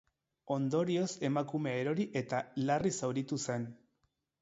Ondorioz 0.55 1.09
emakumea 1.29 1.83
erori 1.83 2.09
eta 2.25 2.43
larri 2.67 2.97
zauritu 3.01 3.43
zen. 3.49 3.73